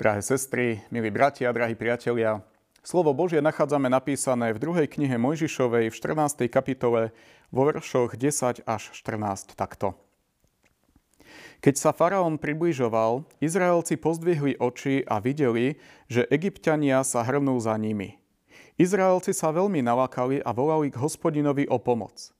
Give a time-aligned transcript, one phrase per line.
[0.00, 2.40] Drahé sestry, milí bratia, drahí priatelia,
[2.80, 6.48] slovo Božie nachádzame napísané v druhej knihe Mojžišovej v 14.
[6.48, 7.12] kapitole
[7.52, 9.92] vo veršoch 10 až 14 takto.
[11.60, 15.76] Keď sa faraón približoval, Izraelci pozdvihli oči a videli,
[16.08, 18.16] že egyptiania sa hrnú za nimi.
[18.80, 22.32] Izraelci sa veľmi nalakali a volali k hospodinovi o pomoc.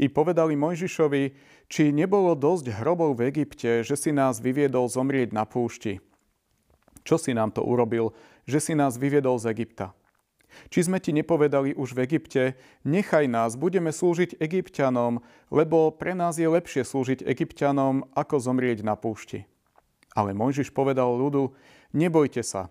[0.00, 1.24] I povedali Mojžišovi,
[1.68, 6.00] či nebolo dosť hrobov v Egypte, že si nás vyviedol zomrieť na púšti–
[7.02, 8.14] čo si nám to urobil,
[8.46, 9.94] že si nás vyviedol z Egypta?
[10.68, 12.42] Či sme ti nepovedali už v Egypte,
[12.84, 18.92] nechaj nás, budeme slúžiť egyptianom, lebo pre nás je lepšie slúžiť egyptianom, ako zomrieť na
[18.92, 19.48] púšti.
[20.12, 21.56] Ale Mojžiš povedal ľudu,
[21.96, 22.68] nebojte sa,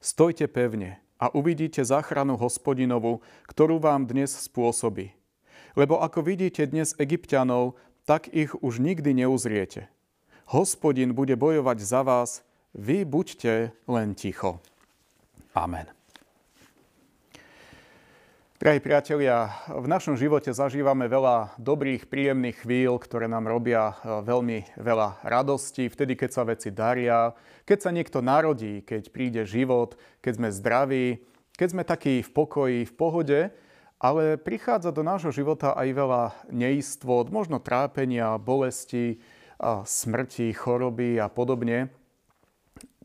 [0.00, 5.12] stojte pevne a uvidíte záchranu hospodinovu, ktorú vám dnes spôsobí.
[5.76, 7.76] Lebo ako vidíte dnes egyptianov,
[8.08, 9.92] tak ich už nikdy neuzriete.
[10.48, 12.40] Hospodin bude bojovať za vás,
[12.78, 14.62] vy buďte len ticho.
[15.58, 15.90] Amen.
[18.58, 24.58] Drahí priatelia, v našom živote zažívame veľa dobrých, príjemných chvíľ, ktoré nám robia e, veľmi
[24.74, 27.30] veľa radosti, vtedy, keď sa veci daria,
[27.62, 31.06] keď sa niekto narodí, keď príde život, keď sme zdraví,
[31.54, 33.40] keď sme takí v pokoji, v pohode,
[34.02, 39.22] ale prichádza do nášho života aj veľa neistot, možno trápenia, bolesti,
[39.86, 41.94] smrti, choroby a podobne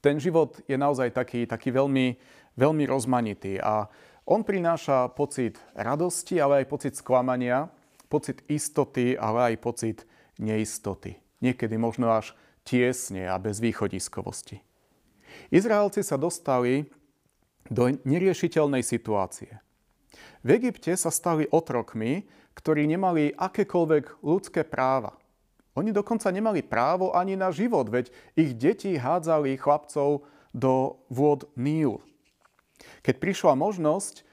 [0.00, 2.16] ten život je naozaj taký, taký veľmi,
[2.56, 3.88] veľmi rozmanitý a
[4.28, 7.68] on prináša pocit radosti, ale aj pocit sklamania,
[8.06, 9.98] pocit istoty, ale aj pocit
[10.38, 11.18] neistoty.
[11.40, 14.60] Niekedy možno až tiesne a bez východiskovosti.
[15.50, 16.86] Izraelci sa dostali
[17.70, 19.58] do neriešiteľnej situácie.
[20.42, 25.19] V Egypte sa stali otrokmi, ktorí nemali akékoľvek ľudské práva.
[25.80, 32.04] Oni dokonca nemali právo ani na život, veď ich deti hádzali chlapcov do vôd Níl.
[33.00, 34.28] Keď prišla možnosť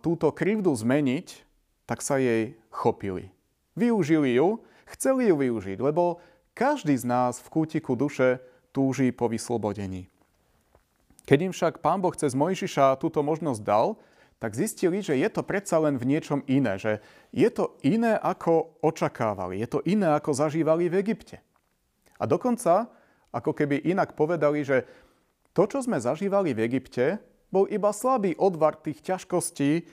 [0.00, 1.44] túto krivdu zmeniť,
[1.84, 3.28] tak sa jej chopili.
[3.76, 6.24] Využili ju, chceli ju využiť, lebo
[6.56, 8.40] každý z nás v kútiku duše
[8.72, 10.08] túži po vyslobodení.
[11.28, 14.00] Keď im však pán Boh cez Mojžiša túto možnosť dal,
[14.40, 18.80] tak zistili, že je to predsa len v niečom iné, že je to iné, ako
[18.80, 21.44] očakávali, je to iné, ako zažívali v Egypte.
[22.16, 22.88] A dokonca,
[23.30, 24.88] ako keby inak povedali, že
[25.52, 27.20] to, čo sme zažívali v Egypte,
[27.52, 29.84] bol iba slabý odvar tých ťažkostí,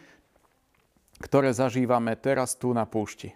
[1.20, 3.36] ktoré zažívame teraz tu na púšti.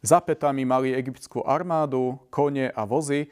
[0.00, 3.28] Za petami mali egyptskú armádu, kone a vozy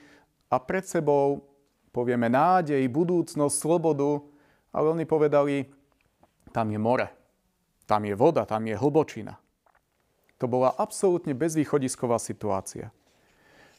[0.52, 1.40] a pred sebou
[1.88, 4.20] povieme nádej, budúcnosť, slobodu,
[4.68, 5.77] ale oni povedali,
[6.50, 7.08] tam je more,
[7.86, 9.36] tam je voda, tam je hlbočina.
[10.38, 12.94] To bola absolútne bezvýchodisková situácia.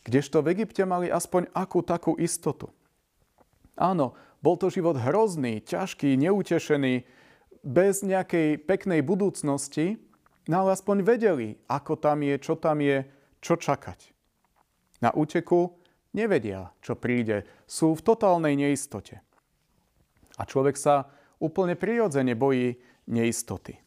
[0.03, 2.71] Kdežto v Egypte mali aspoň akú takú istotu.
[3.79, 7.03] Áno, bol to život hrozný, ťažký, neutešený,
[7.63, 9.99] bez nejakej peknej budúcnosti,
[10.47, 13.03] no ale aspoň vedeli, ako tam je, čo tam je,
[13.43, 14.15] čo čakať.
[15.03, 15.79] Na úteku
[16.15, 19.23] nevedia, čo príde, sú v totálnej neistote.
[20.39, 22.77] A človek sa úplne prirodzene bojí
[23.07, 23.79] neistoty.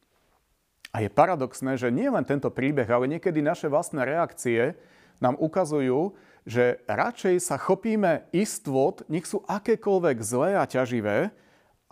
[0.93, 4.77] A je paradoxné, že nie len tento príbeh, ale niekedy naše vlastné reakcie
[5.23, 6.13] nám ukazujú,
[6.45, 11.33] že radšej sa chopíme istôt, nech sú akékoľvek zlé a ťaživé,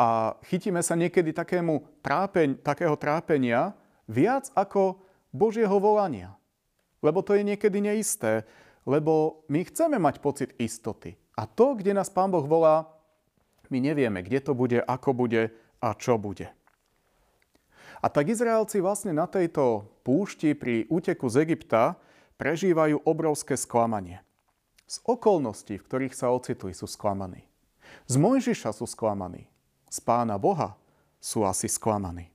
[0.01, 3.77] a chytíme sa niekedy takému trápeň, takého trápenia
[4.09, 4.97] viac ako
[5.29, 6.41] Božieho volania.
[7.05, 8.49] Lebo to je niekedy neisté,
[8.89, 11.21] lebo my chceme mať pocit istoty.
[11.37, 12.89] A to, kde nás Pán Boh volá,
[13.71, 16.51] my nevieme, kde to bude, ako bude a čo bude.
[18.01, 22.01] A tak Izraelci vlastne na tejto púšti pri úteku z Egypta
[22.41, 24.25] prežívajú obrovské sklamanie.
[24.89, 27.45] Z okolností, v ktorých sa ocitli, sú sklamaní.
[28.09, 29.47] Z Mojžiša sú sklamaní.
[29.93, 30.81] Z pána Boha
[31.21, 32.33] sú asi sklamaní.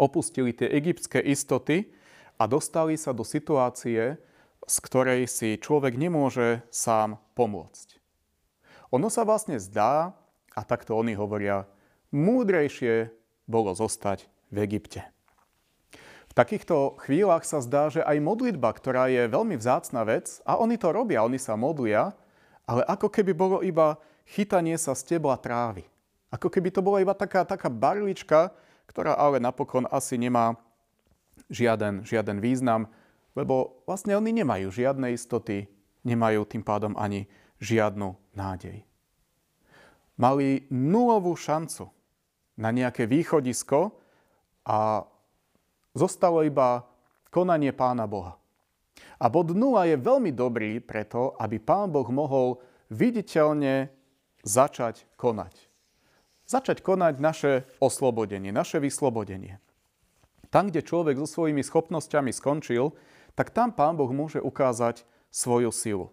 [0.00, 1.92] Opustili tie egyptské istoty
[2.40, 4.16] a dostali sa do situácie,
[4.64, 7.97] z ktorej si človek nemôže sám pomôcť.
[8.88, 10.16] Ono sa vlastne zdá,
[10.56, 11.68] a takto oni hovoria,
[12.08, 13.12] múdrejšie
[13.44, 15.04] bolo zostať v Egypte.
[16.28, 20.80] V takýchto chvíľach sa zdá, že aj modlitba, ktorá je veľmi vzácna vec, a oni
[20.80, 22.16] to robia, oni sa modlia,
[22.64, 25.84] ale ako keby bolo iba chytanie sa stebla trávy.
[26.28, 28.52] Ako keby to bola iba taká, taká barlička,
[28.88, 30.56] ktorá ale napokon asi nemá
[31.48, 32.88] žiaden, žiaden význam,
[33.32, 35.68] lebo vlastne oni nemajú žiadne istoty,
[36.04, 38.82] nemajú tým pádom ani žiadnu nádej.
[40.18, 41.90] Mali nulovú šancu
[42.58, 43.94] na nejaké východisko
[44.66, 45.06] a
[45.94, 46.82] zostalo iba
[47.30, 48.34] konanie Pána Boha.
[49.18, 52.58] A bod nula je veľmi dobrý preto, aby Pán Boh mohol
[52.90, 53.90] viditeľne
[54.42, 55.54] začať konať.
[56.48, 59.60] Začať konať naše oslobodenie, naše vyslobodenie.
[60.48, 62.96] Tam, kde človek so svojimi schopnosťami skončil,
[63.36, 66.06] tak tam Pán Boh môže ukázať svoju silu.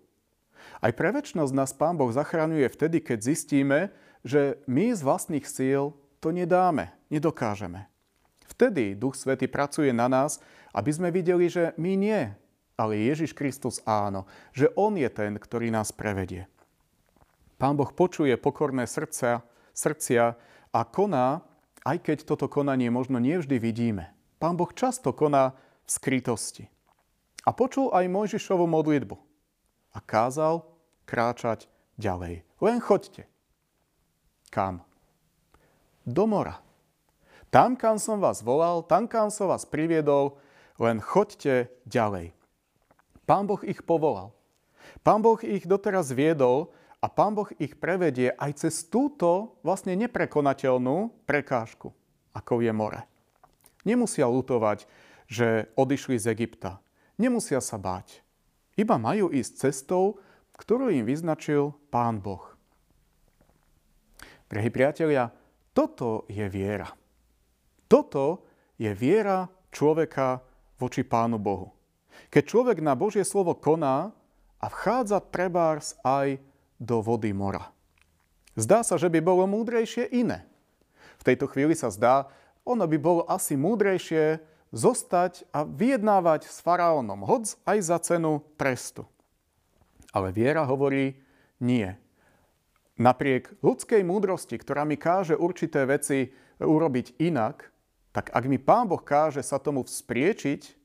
[0.81, 3.79] Aj pre väčšnosť nás Pán Boh zachraňuje vtedy, keď zistíme,
[4.25, 7.85] že my z vlastných síl to nedáme, nedokážeme.
[8.45, 10.41] Vtedy Duch Svety pracuje na nás,
[10.73, 12.21] aby sme videli, že my nie,
[12.75, 16.49] ale Ježiš Kristus áno, že On je ten, ktorý nás prevedie.
[17.55, 19.39] Pán Boh počuje pokorné srdcia,
[19.71, 20.23] srdcia
[20.75, 21.45] a koná,
[21.87, 24.11] aj keď toto konanie možno nevždy vidíme.
[24.41, 26.67] Pán Boh často koná v skrytosti.
[27.45, 29.34] A počul aj Mojžišovu modlitbu
[29.95, 30.67] a kázal
[31.07, 32.43] kráčať ďalej.
[32.59, 33.23] Len choďte.
[34.51, 34.83] Kam?
[36.03, 36.59] Do mora.
[37.47, 40.35] Tam, kam som vás volal, tam, kam som vás priviedol,
[40.75, 42.35] len choďte ďalej.
[43.23, 44.35] Pán Boh ich povolal.
[45.07, 51.23] Pán Boh ich doteraz viedol a Pán Boh ich prevedie aj cez túto vlastne neprekonateľnú
[51.23, 51.95] prekážku,
[52.35, 53.07] ako je more.
[53.87, 54.83] Nemusia lutovať,
[55.31, 56.81] že odišli z Egypta.
[57.15, 58.24] Nemusia sa báť.
[58.75, 60.19] Iba majú ísť cestou,
[60.59, 62.43] ktorú im vyznačil Pán Boh.
[64.51, 65.31] Drahí priatelia,
[65.75, 66.91] toto je viera.
[67.87, 70.43] Toto je viera človeka
[70.79, 71.71] voči Pánu Bohu.
[72.31, 74.11] Keď človek na Božie slovo koná
[74.59, 76.39] a vchádza trebárs aj
[76.79, 77.71] do vody mora.
[78.55, 80.47] Zdá sa, že by bolo múdrejšie iné.
[81.19, 82.31] V tejto chvíli sa zdá,
[82.63, 84.39] ono by bolo asi múdrejšie
[84.75, 89.07] zostať a vyjednávať s faraónom, hoď aj za cenu trestu.
[90.11, 91.15] Ale viera hovorí
[91.63, 91.95] nie.
[92.99, 97.71] Napriek ľudskej múdrosti, ktorá mi káže určité veci urobiť inak,
[98.11, 100.75] tak ak mi Pán Boh káže sa tomu vzpriečiť,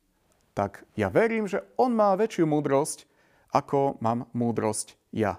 [0.55, 3.07] tak ja verím, že On má väčšiu múdrosť,
[3.55, 5.39] ako mám múdrosť ja.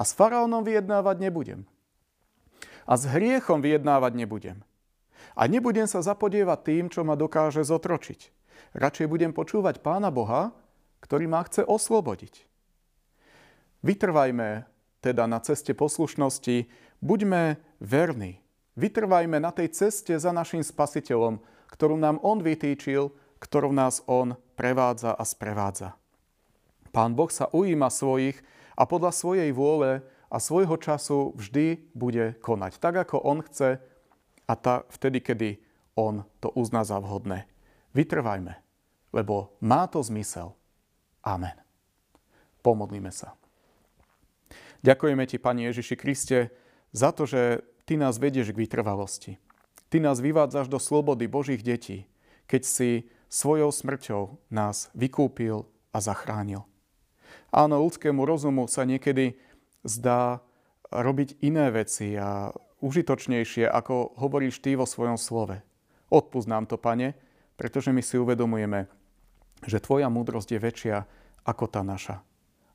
[0.00, 1.60] A s faraónom vyjednávať nebudem.
[2.84, 4.64] A s hriechom vyjednávať nebudem.
[5.34, 8.30] A nebudem sa zapodievať tým, čo ma dokáže zotročiť.
[8.74, 10.54] Radšej budem počúvať Pána Boha,
[11.02, 12.46] ktorý ma chce oslobodiť.
[13.84, 14.64] Vytrvajme
[15.04, 16.64] teda na ceste poslušnosti,
[17.04, 18.40] buďme verní.
[18.74, 21.38] Vytrvajme na tej ceste za našim spasiteľom,
[21.68, 25.92] ktorú nám On vytýčil, ktorou nás On prevádza a sprevádza.
[26.94, 28.40] Pán Boh sa ujíma svojich
[28.78, 30.00] a podľa svojej vôle
[30.30, 32.80] a svojho času vždy bude konať.
[32.80, 33.78] Tak, ako On chce,
[34.44, 35.50] a tá, vtedy, kedy
[35.96, 37.46] on to uzná za vhodné.
[37.94, 38.54] Vytrvajme,
[39.14, 40.52] lebo má to zmysel.
[41.24, 41.54] Amen.
[42.60, 43.38] Pomodlíme sa.
[44.84, 46.52] Ďakujeme Ti, Pani Ježiši Kriste,
[46.92, 49.32] za to, že Ty nás vedieš k vytrvalosti.
[49.88, 52.08] Ty nás vyvádzaš do slobody Božích detí,
[52.48, 52.90] keď si
[53.30, 55.64] svojou smrťou nás vykúpil
[55.94, 56.66] a zachránil.
[57.54, 59.38] Áno, ľudskému rozumu sa niekedy
[59.86, 60.42] zdá
[60.90, 65.62] robiť iné veci a užitočnejšie, ako hovoríš Ty vo svojom slove.
[66.10, 67.14] Odpúsť nám to, Pane,
[67.54, 68.90] pretože my si uvedomujeme,
[69.64, 70.96] že Tvoja múdrosť je väčšia
[71.46, 72.22] ako tá naša.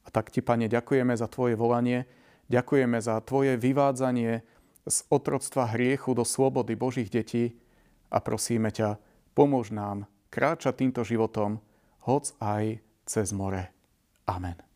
[0.04, 2.08] A tak Ti, Pane, ďakujeme za Tvoje volanie,
[2.48, 4.42] ďakujeme za Tvoje vyvádzanie
[4.88, 7.60] z otroctva hriechu do slobody Božích detí
[8.10, 8.98] a prosíme ťa,
[9.38, 11.62] pomôž nám kráčať týmto životom,
[12.10, 13.70] hoc aj cez more.
[14.26, 14.69] Amen.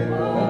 [0.00, 0.49] Amen.